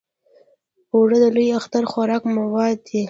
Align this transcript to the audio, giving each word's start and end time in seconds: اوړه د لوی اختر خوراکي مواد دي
اوړه 0.93 1.17
د 1.23 1.25
لوی 1.35 1.47
اختر 1.59 1.83
خوراکي 1.91 2.29
مواد 2.37 2.77
دي 2.87 2.99